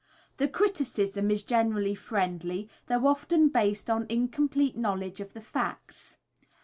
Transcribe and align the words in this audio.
The 0.37 0.47
criticism 0.47 1.29
is 1.29 1.43
generally 1.43 1.93
friendly, 1.93 2.67
though 2.87 3.05
often 3.05 3.49
based 3.49 3.87
on 3.87 4.07
incomplete 4.09 4.75
knowledge 4.75 5.19
of 5.21 5.33
the 5.33 5.41
facts. 5.41 6.17